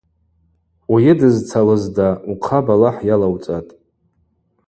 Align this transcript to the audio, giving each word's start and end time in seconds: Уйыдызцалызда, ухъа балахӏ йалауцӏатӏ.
Уйыдызцалызда, 0.93 2.09
ухъа 2.31 2.59
балахӏ 2.65 3.01
йалауцӏатӏ. 3.07 3.71